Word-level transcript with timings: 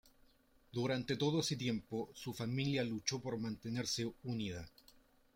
Durante 0.77 1.15
todo 1.15 1.41
ese 1.41 1.55
tiempo 1.55 2.09
su 2.15 2.33
familia 2.33 2.83
luchó 2.83 3.21
por 3.21 3.37
mantenerse 3.37 4.11
unida. 4.23 4.67